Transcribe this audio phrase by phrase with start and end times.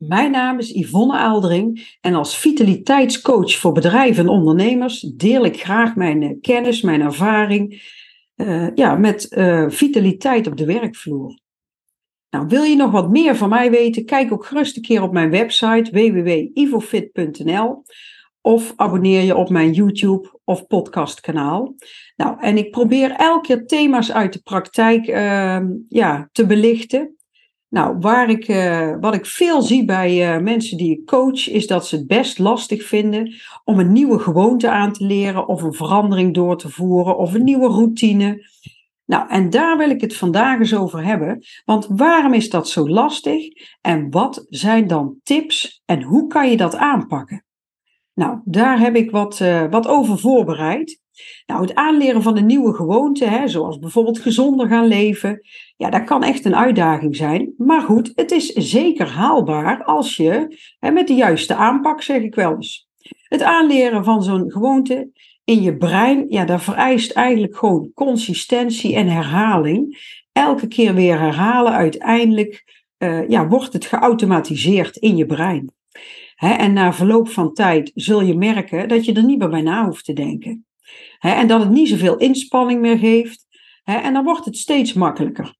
[0.00, 5.96] Mijn naam is Yvonne Aaldering en als vitaliteitscoach voor bedrijven en ondernemers deel ik graag
[5.96, 7.82] mijn eh, kennis, mijn ervaring
[8.36, 11.38] uh, ja, met uh, vitaliteit op de werkvloer.
[12.30, 14.04] Nou, wil je nog wat meer van mij weten?
[14.04, 17.84] Kijk ook gerust een keer op mijn website www.ivofit.nl
[18.40, 21.74] of abonneer je op mijn YouTube of podcastkanaal.
[22.16, 27.14] Nou, en ik probeer elke keer thema's uit de praktijk uh, ja, te belichten.
[27.70, 31.66] Nou, waar ik, uh, wat ik veel zie bij uh, mensen die ik coach, is
[31.66, 33.34] dat ze het best lastig vinden
[33.64, 37.44] om een nieuwe gewoonte aan te leren, of een verandering door te voeren, of een
[37.44, 38.48] nieuwe routine.
[39.04, 41.44] Nou, en daar wil ik het vandaag eens over hebben.
[41.64, 43.44] Want waarom is dat zo lastig?
[43.80, 47.44] En wat zijn dan tips en hoe kan je dat aanpakken?
[48.14, 51.00] Nou, daar heb ik wat, uh, wat over voorbereid.
[51.46, 55.40] Nou, het aanleren van een nieuwe gewoonte, hè, zoals bijvoorbeeld gezonder gaan leven,
[55.76, 57.54] ja, dat kan echt een uitdaging zijn.
[57.56, 62.34] Maar goed, het is zeker haalbaar als je, hè, met de juiste aanpak, zeg ik
[62.34, 62.88] wel eens.
[63.28, 65.10] Het aanleren van zo'n gewoonte
[65.44, 69.98] in je brein, ja, dat vereist eigenlijk gewoon consistentie en herhaling.
[70.32, 72.64] Elke keer weer herhalen, uiteindelijk
[72.98, 75.72] uh, ja, wordt het geautomatiseerd in je brein.
[76.36, 79.84] En na verloop van tijd zul je merken dat je er niet meer bij na
[79.84, 80.66] hoeft te denken.
[81.20, 83.46] En dat het niet zoveel inspanning meer geeft.
[83.84, 85.54] En dan wordt het steeds makkelijker.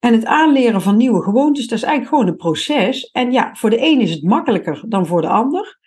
[0.00, 3.10] En het aanleren van nieuwe gewoontes, dat is eigenlijk gewoon een proces.
[3.10, 5.78] En ja, voor de een is het makkelijker dan voor de ander.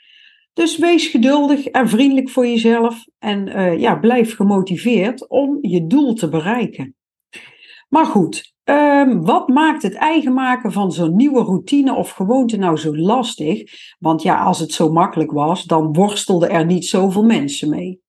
[0.53, 3.05] Dus wees geduldig en vriendelijk voor jezelf.
[3.19, 6.95] En uh, ja, blijf gemotiveerd om je doel te bereiken.
[7.89, 12.77] Maar goed, um, wat maakt het eigen maken van zo'n nieuwe routine of gewoonte nou
[12.77, 13.63] zo lastig?
[13.99, 18.02] Want ja, als het zo makkelijk was, dan worstelden er niet zoveel mensen mee.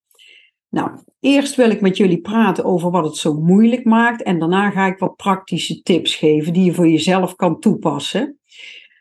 [0.75, 4.71] Nou, eerst wil ik met jullie praten over wat het zo moeilijk maakt en daarna
[4.71, 8.39] ga ik wat praktische tips geven die je voor jezelf kan toepassen.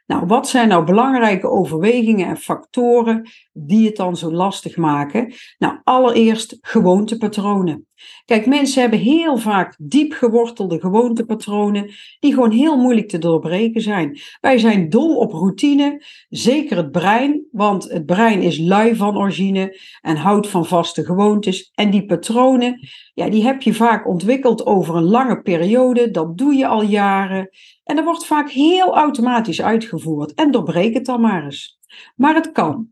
[0.05, 5.33] Nou, wat zijn nou belangrijke overwegingen en factoren die het dan zo lastig maken?
[5.57, 7.87] Nou, allereerst gewoontepatronen.
[8.25, 14.19] Kijk, mensen hebben heel vaak diep gewortelde gewoontepatronen die gewoon heel moeilijk te doorbreken zijn.
[14.41, 19.79] Wij zijn dol op routine, zeker het brein, want het brein is lui van origine
[20.01, 21.71] en houdt van vaste gewoontes.
[21.73, 22.79] En die patronen,
[23.13, 27.49] ja, die heb je vaak ontwikkeld over een lange periode, dat doe je al jaren.
[27.83, 30.33] En dat wordt vaak heel automatisch uitgevoerd.
[30.33, 31.79] En doorbreek het dan maar eens.
[32.15, 32.91] Maar het kan.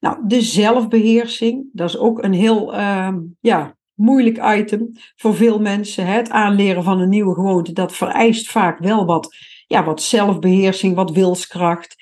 [0.00, 6.06] Nou, de zelfbeheersing, dat is ook een heel uh, ja, moeilijk item voor veel mensen.
[6.06, 9.36] Het aanleren van een nieuwe gewoonte, dat vereist vaak wel wat,
[9.66, 11.96] ja, wat zelfbeheersing, wat wilskracht.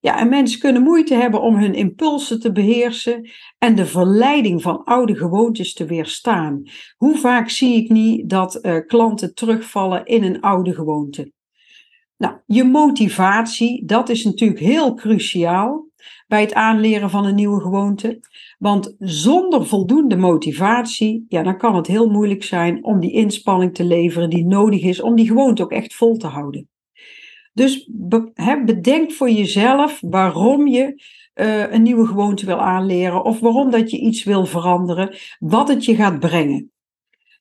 [0.00, 4.84] Ja, en mensen kunnen moeite hebben om hun impulsen te beheersen en de verleiding van
[4.84, 6.62] oude gewoontes te weerstaan.
[6.96, 11.32] Hoe vaak zie ik niet dat uh, klanten terugvallen in een oude gewoonte?
[12.16, 15.86] Nou, je motivatie, dat is natuurlijk heel cruciaal
[16.32, 18.20] bij het aanleren van een nieuwe gewoonte.
[18.58, 23.84] Want zonder voldoende motivatie, ja, dan kan het heel moeilijk zijn om die inspanning te
[23.84, 26.68] leveren die nodig is om die gewoonte ook echt vol te houden.
[27.52, 27.90] Dus
[28.64, 31.02] bedenk voor jezelf waarom je
[31.34, 35.84] uh, een nieuwe gewoonte wil aanleren of waarom dat je iets wil veranderen, wat het
[35.84, 36.72] je gaat brengen.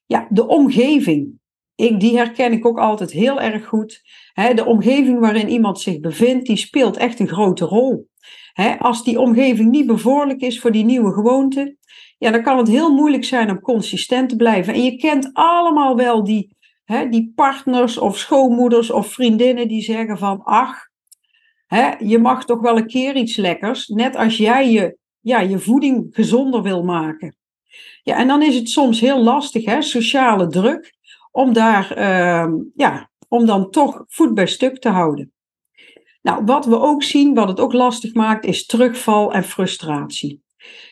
[0.06, 1.40] Ja, de omgeving.
[1.75, 4.02] Ik, die herken ik ook altijd heel erg goed.
[4.56, 8.09] de omgeving waarin iemand zich bevindt, die speelt echt een grote rol.
[8.80, 11.76] Als die omgeving niet bevorderlijk is voor die nieuwe gewoonte,
[12.18, 14.74] ja, dan kan het heel moeilijk zijn om consistent te blijven.
[14.74, 16.56] En je kent allemaal wel die,
[17.09, 20.90] die partners of schoonmoeders of vriendinnen die zeggen van, ach,
[22.00, 26.08] je mag toch wel een keer iets lekkers, net als jij je, ja, je voeding
[26.12, 27.36] gezonder wil maken.
[28.03, 30.94] Ja, en dan is het soms heel lastig, hè, sociale druk
[31.32, 35.32] om daar, uh, ja, om dan toch voet bij stuk te houden.
[36.22, 40.42] Nou, wat we ook zien, wat het ook lastig maakt, is terugval en frustratie.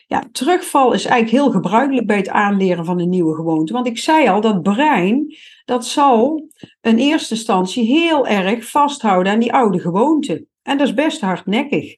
[0.06, 3.72] Ja, terugval is eigenlijk heel gebruikelijk bij het aanleren van een nieuwe gewoonte.
[3.72, 6.48] Want ik zei al, dat brein, dat zal
[6.80, 10.46] in eerste instantie heel erg vasthouden aan die oude gewoonte.
[10.62, 11.96] En dat is best hardnekkig.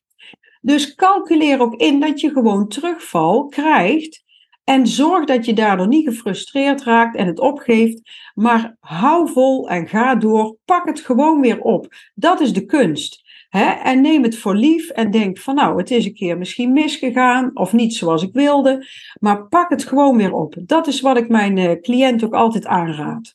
[0.61, 4.23] Dus calculeer ook in dat je gewoon terugval krijgt
[4.65, 8.01] en zorg dat je daardoor niet gefrustreerd raakt en het opgeeft,
[8.35, 10.57] maar hou vol en ga door.
[10.65, 11.95] Pak het gewoon weer op.
[12.15, 13.22] Dat is de kunst.
[13.53, 13.71] Hè?
[13.71, 17.51] En neem het voor lief en denk van nou, het is een keer misschien misgegaan
[17.55, 18.87] of niet zoals ik wilde,
[19.21, 20.55] maar pak het gewoon weer op.
[20.59, 23.33] Dat is wat ik mijn uh, cliënt ook altijd aanraad.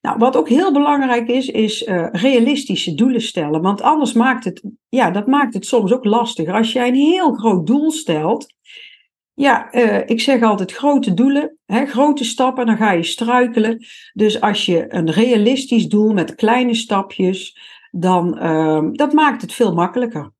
[0.00, 3.62] Nou, wat ook heel belangrijk is, is uh, realistische doelen stellen.
[3.62, 6.54] Want anders maakt het, ja, dat maakt het soms ook lastiger.
[6.54, 8.54] Als jij een heel groot doel stelt,
[9.34, 13.86] ja, uh, ik zeg altijd grote doelen, hè, grote stappen, dan ga je struikelen.
[14.12, 17.58] Dus als je een realistisch doel met kleine stapjes,
[17.96, 20.32] dan uh, dat maakt het veel makkelijker.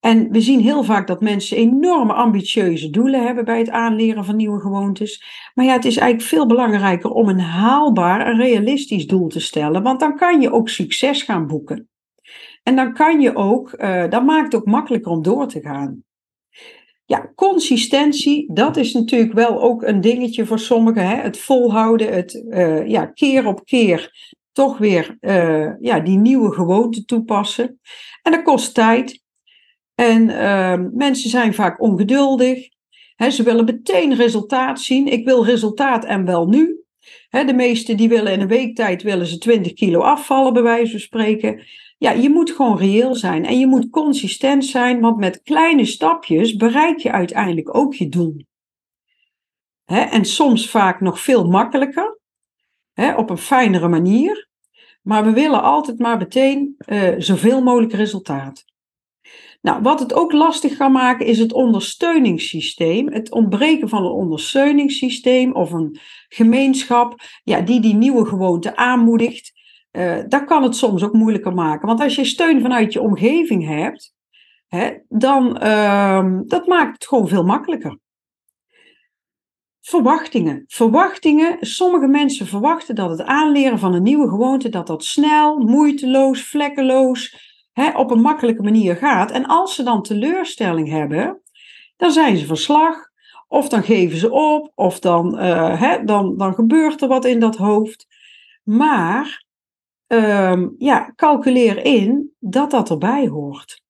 [0.00, 4.36] En we zien heel vaak dat mensen enorme ambitieuze doelen hebben bij het aanleren van
[4.36, 5.24] nieuwe gewoontes.
[5.54, 9.82] Maar ja, het is eigenlijk veel belangrijker om een haalbaar en realistisch doel te stellen,
[9.82, 11.88] want dan kan je ook succes gaan boeken.
[12.62, 16.04] En dan kan je ook, uh, dat maakt het ook makkelijker om door te gaan.
[17.04, 21.08] Ja, consistentie, dat is natuurlijk wel ook een dingetje voor sommigen.
[21.08, 21.14] Hè?
[21.14, 24.10] Het volhouden, het uh, ja, keer op keer
[24.52, 27.80] toch weer uh, ja, die nieuwe gewoonte toepassen.
[28.22, 29.22] En dat kost tijd.
[29.94, 32.68] En uh, mensen zijn vaak ongeduldig.
[33.16, 35.06] He, ze willen meteen resultaat zien.
[35.06, 36.82] Ik wil resultaat en wel nu.
[37.30, 40.90] De meesten die willen in een week tijd willen ze 20 kilo afvallen, bij wijze
[40.90, 41.64] van spreken.
[41.98, 46.56] Ja, je moet gewoon reëel zijn en je moet consistent zijn, want met kleine stapjes
[46.56, 48.36] bereik je uiteindelijk ook je doel.
[49.84, 52.18] He, en soms vaak nog veel makkelijker,
[53.16, 54.48] op een fijnere manier.
[55.02, 58.64] Maar we willen altijd maar meteen uh, zoveel mogelijk resultaat.
[59.60, 63.12] Nou, wat het ook lastig kan maken is het ondersteuningssysteem.
[63.12, 65.98] Het ontbreken van een ondersteuningssysteem of een
[66.28, 69.52] gemeenschap ja, die die nieuwe gewoonte aanmoedigt.
[69.92, 71.86] Uh, dat kan het soms ook moeilijker maken.
[71.86, 74.14] Want als je steun vanuit je omgeving hebt,
[74.68, 77.98] hè, dan uh, dat maakt het gewoon veel makkelijker.
[79.82, 80.64] Verwachtingen.
[80.66, 81.56] Verwachtingen.
[81.60, 87.36] Sommige mensen verwachten dat het aanleren van een nieuwe gewoonte dat dat snel, moeiteloos, vlekkeloos,
[87.72, 89.30] hè, op een makkelijke manier gaat.
[89.30, 91.42] En als ze dan teleurstelling hebben,
[91.96, 93.10] dan zijn ze verslag.
[93.48, 97.40] Of dan geven ze op, of dan, uh, hè, dan, dan gebeurt er wat in
[97.40, 98.06] dat hoofd.
[98.62, 99.44] Maar
[100.06, 103.82] um, ja, calculeer in dat dat erbij hoort.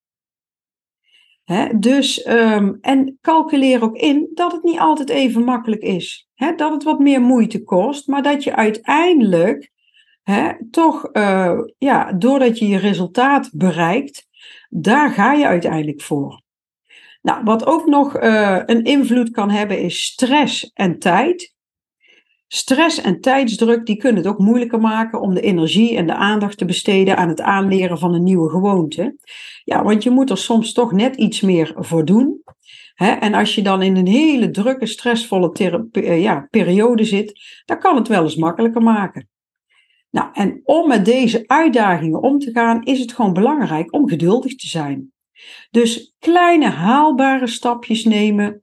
[1.75, 6.28] Dus, um, en calculeer ook in dat het niet altijd even makkelijk is.
[6.56, 9.70] Dat het wat meer moeite kost, maar dat je uiteindelijk
[10.70, 14.26] toch, uh, ja, doordat je je resultaat bereikt,
[14.69, 16.43] daar ga je uiteindelijk voor.
[17.22, 21.54] Nou, wat ook nog uh, een invloed kan hebben is stress en tijd.
[22.54, 26.58] Stress en tijdsdruk die kunnen het ook moeilijker maken om de energie en de aandacht
[26.58, 29.16] te besteden aan het aanleren van een nieuwe gewoonte.
[29.64, 32.43] Ja, want je moet er soms toch net iets meer voor doen.
[32.94, 37.96] En als je dan in een hele drukke, stressvolle uh, ja, periode zit, dan kan
[37.96, 39.28] het wel eens makkelijker maken.
[40.10, 44.54] Nou, en om met deze uitdagingen om te gaan, is het gewoon belangrijk om geduldig
[44.54, 45.12] te zijn.
[45.70, 48.62] Dus kleine haalbare stapjes nemen,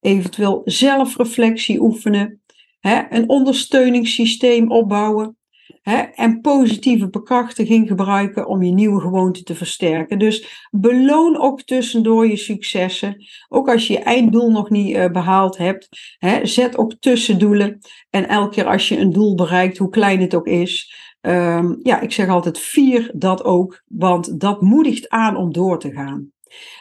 [0.00, 2.42] eventueel zelfreflectie oefenen,
[2.80, 5.36] hè, een ondersteuningssysteem opbouwen
[5.82, 10.18] hè, en positieve bekrachtiging gebruiken om je nieuwe gewoonte te versterken.
[10.18, 13.16] Dus beloon ook tussendoor je successen.
[13.48, 15.88] Ook als je je einddoel nog niet uh, behaald hebt,
[16.18, 17.78] hè, zet ook tussendoelen.
[18.10, 22.00] En elke keer als je een doel bereikt, hoe klein het ook is, um, ja,
[22.00, 26.32] ik zeg altijd vier dat ook, want dat moedigt aan om door te gaan.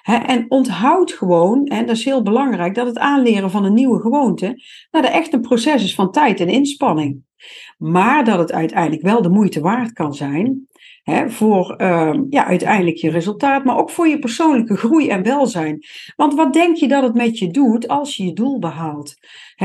[0.03, 4.45] En onthoud gewoon, en dat is heel belangrijk, dat het aanleren van een nieuwe gewoonte
[4.91, 7.25] nou, dat echt een proces is van tijd en inspanning.
[7.77, 10.67] Maar dat het uiteindelijk wel de moeite waard kan zijn
[11.27, 15.79] voor uh, ja, uiteindelijk je resultaat, maar ook voor je persoonlijke groei en welzijn.
[16.15, 19.15] Want wat denk je dat het met je doet als je je doel behaalt?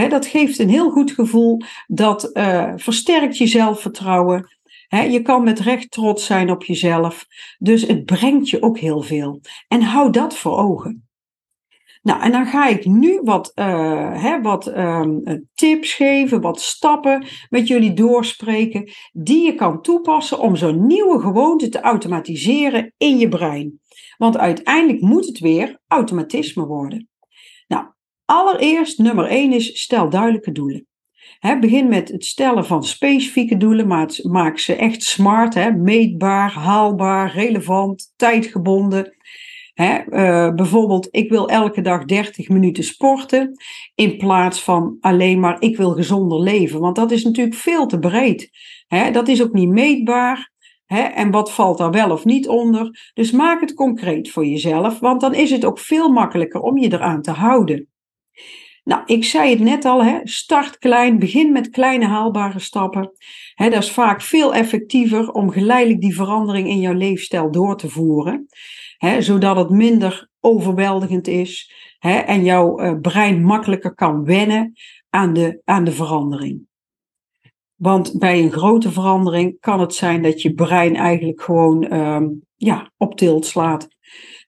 [0.08, 4.60] Dat geeft een heel goed gevoel, dat uh, versterkt je zelfvertrouwen.
[5.00, 7.26] Je kan met recht trots zijn op jezelf.
[7.58, 9.40] Dus het brengt je ook heel veel.
[9.68, 11.06] En hou dat voor ogen.
[12.02, 17.68] Nou, en dan ga ik nu wat, hè, wat um, tips geven, wat stappen met
[17.68, 23.80] jullie doorspreken, die je kan toepassen om zo'n nieuwe gewoonte te automatiseren in je brein.
[24.16, 27.08] Want uiteindelijk moet het weer automatisme worden.
[27.66, 27.86] Nou,
[28.24, 30.86] allereerst nummer 1 is stel duidelijke doelen.
[31.42, 38.12] Begin met het stellen van specifieke doelen, maar maak ze echt smart, meetbaar, haalbaar, relevant,
[38.16, 39.16] tijdgebonden.
[39.74, 43.52] Uh, bijvoorbeeld, ik wil elke dag 30 minuten sporten,
[43.94, 46.80] in plaats van alleen maar ik wil gezonder leven.
[46.80, 48.50] Want dat is natuurlijk veel te breed.
[49.12, 50.50] Dat is ook niet meetbaar.
[51.14, 53.10] En wat valt daar wel of niet onder?
[53.14, 56.92] Dus maak het concreet voor jezelf, want dan is het ook veel makkelijker om je
[56.92, 57.91] eraan te houden.
[58.84, 63.12] Nou, ik zei het net al, hè, start klein, begin met kleine haalbare stappen.
[63.54, 67.88] Hè, dat is vaak veel effectiever om geleidelijk die verandering in jouw leefstijl door te
[67.88, 68.46] voeren
[69.02, 74.72] hè, zodat het minder overweldigend is hè, en jouw uh, brein makkelijker kan wennen
[75.10, 76.66] aan de, aan de verandering.
[77.74, 82.92] Want bij een grote verandering kan het zijn dat je brein eigenlijk gewoon um, ja,
[82.96, 83.88] op tilt slaat.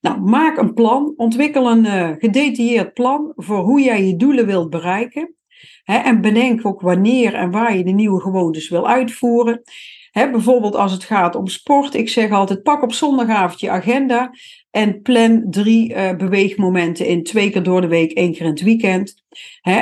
[0.05, 4.69] Nou, maak een plan, ontwikkel een uh, gedetailleerd plan voor hoe jij je doelen wilt
[4.69, 5.35] bereiken.
[5.83, 9.61] En bedenk ook wanneer en waar je de nieuwe gewoontes wil uitvoeren.
[10.11, 11.93] bijvoorbeeld als het gaat om sport.
[11.93, 14.31] Ik zeg altijd, pak op zondagavond je agenda
[14.75, 17.23] en plan drie uh, beweegmomenten in.
[17.23, 19.23] Twee keer door de week, één keer in het weekend.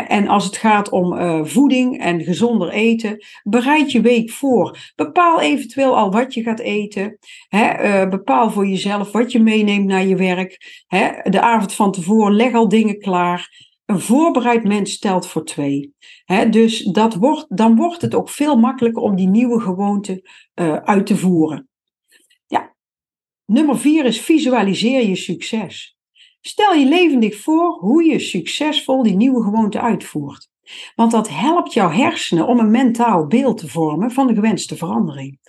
[0.08, 4.92] en als het gaat om uh, voeding en gezonder eten, bereid je week voor.
[4.96, 7.18] Bepaal eventueel al wat je gaat eten.
[7.50, 10.84] uh, bepaal voor jezelf wat je meeneemt naar je werk.
[11.24, 13.72] de avond van tevoren leg al dingen klaar.
[13.86, 15.94] Een voorbereid mens telt voor twee.
[16.50, 20.30] dus dat wordt, dan wordt het ook veel makkelijker om die nieuwe gewoonte
[20.84, 21.68] uit te voeren.
[23.54, 25.98] Nummer vier is visualiseer je succes.
[26.42, 30.50] Stel je levendig voor hoe je succesvol die nieuwe gewoonte uitvoert.
[30.96, 35.40] Want dat helpt jouw hersenen om een mentaal beeld te vormen van de gewenste verandering.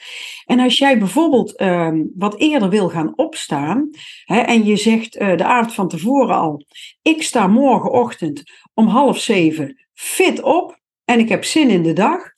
[0.44, 3.90] En als jij bijvoorbeeld ehm, wat eerder wil gaan opstaan
[4.24, 6.64] hè, en je zegt uh, de avond van tevoren al:
[7.02, 8.42] Ik sta morgenochtend
[8.74, 12.32] om half zeven fit op en ik heb zin in de dag.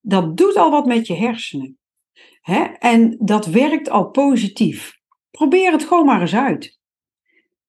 [0.00, 1.78] Dat doet al wat met je hersenen.
[2.44, 2.62] Hè?
[2.78, 4.98] En dat werkt al positief.
[5.30, 6.78] Probeer het gewoon maar eens uit.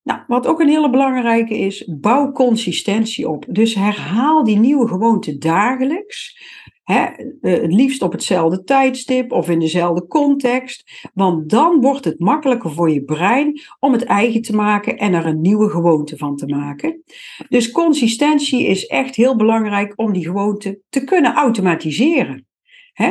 [0.03, 3.45] Nou, wat ook een hele belangrijke is, bouw consistentie op.
[3.49, 6.41] Dus herhaal die nieuwe gewoonte dagelijks.
[6.83, 11.09] Hè, eh, het liefst op hetzelfde tijdstip of in dezelfde context.
[11.13, 15.25] Want dan wordt het makkelijker voor je brein om het eigen te maken en er
[15.25, 17.03] een nieuwe gewoonte van te maken.
[17.49, 22.47] Dus consistentie is echt heel belangrijk om die gewoonte te kunnen automatiseren.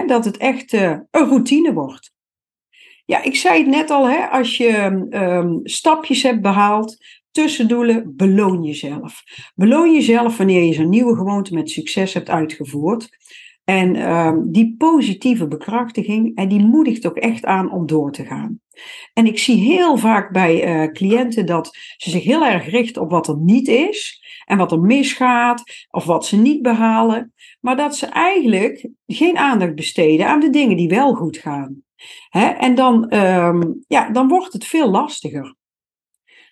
[0.06, 2.12] Dat het echt uh, een routine wordt.
[3.04, 6.96] Ja, ik zei het net al, hè, als je um, stapjes hebt behaald,
[7.30, 9.22] tussendoelen, beloon jezelf.
[9.54, 13.08] Beloon jezelf wanneer je zo'n nieuwe gewoonte met succes hebt uitgevoerd.
[13.64, 18.60] En um, die positieve bekrachtiging, en die moedigt ook echt aan om door te gaan.
[19.12, 23.10] En ik zie heel vaak bij uh, cliënten dat ze zich heel erg richten op
[23.10, 27.96] wat er niet is en wat er misgaat of wat ze niet behalen, maar dat
[27.96, 31.82] ze eigenlijk geen aandacht besteden aan de dingen die wel goed gaan.
[32.28, 32.46] Hè?
[32.46, 35.54] En dan, um, ja, dan wordt het veel lastiger.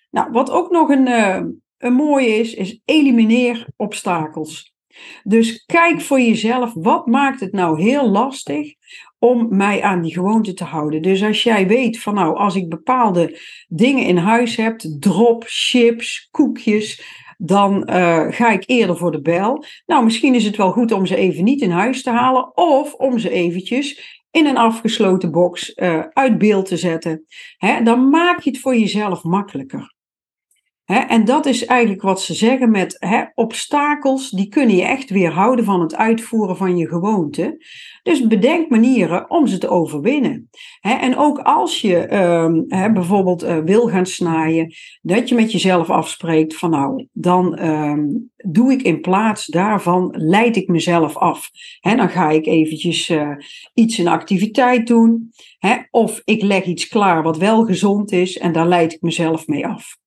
[0.09, 1.41] Nou, wat ook nog een, uh,
[1.77, 4.72] een mooie is, is elimineer obstakels.
[5.23, 8.73] Dus kijk voor jezelf, wat maakt het nou heel lastig
[9.19, 11.01] om mij aan die gewoonte te houden.
[11.01, 16.27] Dus als jij weet van nou, als ik bepaalde dingen in huis heb, drop, chips,
[16.31, 17.03] koekjes,
[17.37, 19.65] dan uh, ga ik eerder voor de bel.
[19.85, 22.93] Nou, misschien is het wel goed om ze even niet in huis te halen of
[22.93, 27.25] om ze eventjes in een afgesloten box uh, uit beeld te zetten.
[27.57, 29.92] Hè, dan maak je het voor jezelf makkelijker
[30.85, 35.81] en dat is eigenlijk wat ze zeggen met obstakels, die kunnen je echt weerhouden van
[35.81, 37.65] het uitvoeren van je gewoonte.
[38.03, 40.49] Dus bedenk manieren om ze te overwinnen.
[40.81, 46.55] en ook als je ehm, bijvoorbeeld uh, wil gaan snijden, dat je met jezelf afspreekt
[46.55, 51.49] van nou, dan ehm, doe ik in plaats daarvan, leid ik mezelf af.
[51.81, 53.29] dan ga ik eventjes uh,
[53.73, 55.31] iets, een activiteit doen.
[55.91, 59.67] of ik leg iets klaar wat wel gezond is en daar leid ik mezelf mee
[59.67, 60.01] af.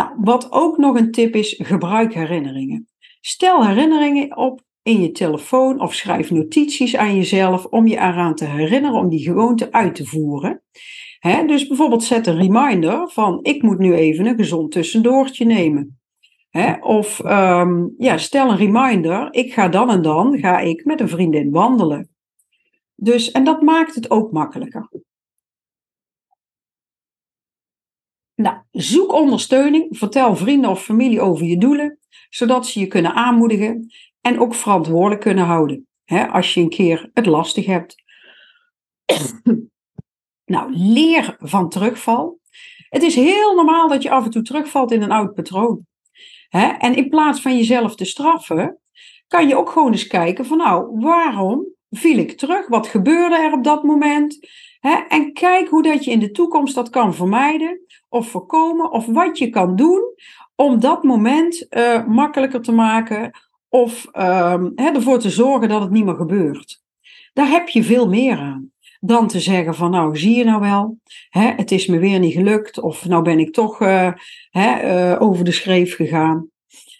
[0.00, 2.88] Nou, wat ook nog een tip is, gebruik herinneringen.
[3.20, 8.44] Stel herinneringen op in je telefoon of schrijf notities aan jezelf om je eraan te
[8.44, 10.62] herinneren om die gewoonte uit te voeren.
[11.46, 16.00] dus bijvoorbeeld zet een reminder van ik moet nu even een gezond tussendoortje nemen.
[16.80, 21.08] of ehm, ja, stel een reminder, ik ga dan en dan ga ik met een
[21.08, 22.10] vriendin wandelen.
[22.94, 24.88] Dus, en dat maakt het ook makkelijker.
[28.40, 33.92] Nou, zoek ondersteuning, vertel vrienden of familie over je doelen, zodat ze je kunnen aanmoedigen
[34.20, 35.86] en ook verantwoordelijk kunnen houden.
[36.04, 37.94] Hè, als je een keer het lastig hebt.
[40.54, 42.40] nou, leer van terugval.
[42.88, 45.86] Het is heel normaal dat je af en toe terugvalt in een oud patroon.
[46.48, 46.66] Hè?
[46.66, 48.80] En in plaats van jezelf te straffen,
[49.26, 52.68] kan je ook gewoon eens kijken van nou, waarom viel ik terug?
[52.68, 54.38] Wat gebeurde er op dat moment?
[55.08, 59.38] En kijk hoe dat je in de toekomst dat kan vermijden of voorkomen, of wat
[59.38, 60.14] je kan doen
[60.54, 63.30] om dat moment uh, makkelijker te maken
[63.68, 66.82] of uh, ervoor te zorgen dat het niet meer gebeurt.
[67.32, 70.98] Daar heb je veel meer aan dan te zeggen van nou zie je nou wel,
[71.30, 73.78] het is me weer niet gelukt of nou ben ik toch
[74.50, 76.48] hè, uh, over de schreef gegaan.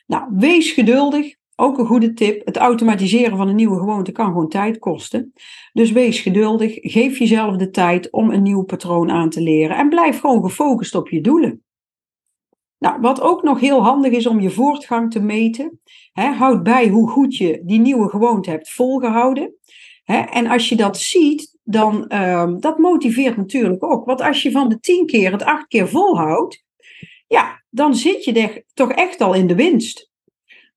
[0.06, 1.34] Nou, wees geduldig.
[1.60, 2.46] Ook een goede tip.
[2.46, 5.32] Het automatiseren van een nieuwe gewoonte kan gewoon tijd kosten.
[5.72, 6.74] Dus wees geduldig.
[6.80, 9.76] Geef jezelf de tijd om een nieuw patroon aan te leren.
[9.76, 11.64] En blijf gewoon gefocust op je doelen.
[12.78, 15.80] Nou, wat ook nog heel handig is om je voortgang te meten.
[16.12, 19.54] Hè, houd bij hoe goed je die nieuwe gewoonte hebt volgehouden.
[20.04, 24.04] Hè, en als je dat ziet, dan uh, dat motiveert natuurlijk ook.
[24.04, 26.64] Want als je van de tien keer het acht keer volhoudt,
[27.26, 30.09] ja, dan zit je toch echt al in de winst.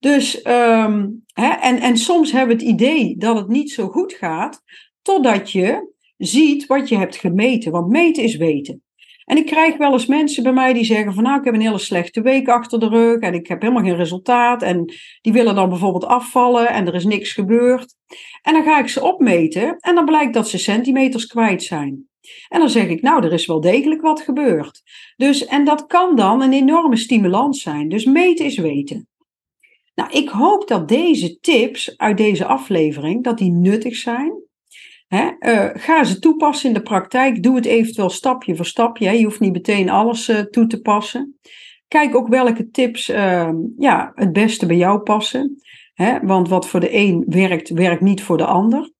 [0.03, 4.13] Dus, um, hè, en, en soms hebben we het idee dat het niet zo goed
[4.13, 4.61] gaat,
[5.01, 7.71] totdat je ziet wat je hebt gemeten.
[7.71, 8.83] Want meten is weten.
[9.25, 11.61] En ik krijg wel eens mensen bij mij die zeggen van nou, ik heb een
[11.61, 14.61] hele slechte week achter de rug en ik heb helemaal geen resultaat.
[14.61, 17.95] En die willen dan bijvoorbeeld afvallen en er is niks gebeurd.
[18.41, 22.07] En dan ga ik ze opmeten en dan blijkt dat ze centimeters kwijt zijn.
[22.47, 24.81] En dan zeg ik, nou, er is wel degelijk wat gebeurd.
[25.15, 27.89] Dus, en dat kan dan een enorme stimulans zijn.
[27.89, 29.07] Dus meten is weten.
[29.95, 34.41] Nou, ik hoop dat deze tips uit deze aflevering, dat die nuttig zijn.
[35.39, 37.43] uh, ga ze toepassen in de praktijk.
[37.43, 39.11] Doe het eventueel stapje voor stapje.
[39.11, 41.39] Je hoeft niet meteen alles uh, toe te passen.
[41.87, 45.61] Kijk ook welke tips uh, ja, het beste bij jou passen.
[46.21, 48.92] want wat voor de een werkt, werkt niet voor de ander.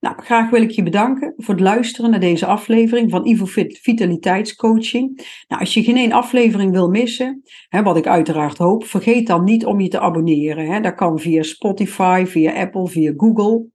[0.00, 5.26] Nou, graag wil ik je bedanken voor het luisteren naar deze aflevering van Ivo Vitaliteitscoaching.
[5.48, 9.44] Nou, als je geen één aflevering wil missen, hè, wat ik uiteraard hoop, vergeet dan
[9.44, 10.66] niet om je te abonneren.
[10.66, 10.80] Hè.
[10.80, 13.66] Dat kan via Spotify, via Apple, via Google.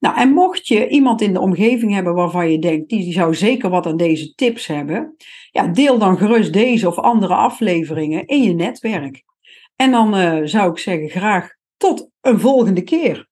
[0.00, 3.70] Nou, en mocht je iemand in de omgeving hebben waarvan je denkt, die zou zeker
[3.70, 5.14] wat aan deze tips hebben,
[5.50, 9.22] ja, deel dan gerust deze of andere afleveringen in je netwerk.
[9.76, 13.28] En dan uh, zou ik zeggen, graag tot een volgende keer.